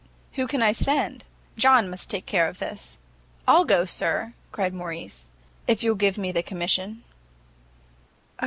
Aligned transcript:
"Who 0.31 0.47
can 0.47 0.63
I 0.63 0.71
send? 0.71 1.25
John 1.57 1.87
must 1.87 2.09
take 2.09 2.25
care 2.25 2.47
of 2.47 2.57
this." 2.57 2.97
"I'll 3.47 3.65
go, 3.65 3.85
sir," 3.85 4.33
cried 4.51 4.73
Morrice, 4.73 5.29
"if 5.67 5.83
you'll 5.83 5.93
give 5.93 6.17
me 6.17 6.31
the 6.31 6.41
commission." 6.41 7.03